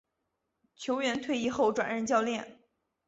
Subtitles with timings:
[0.75, 2.57] 球员退役后转任教练。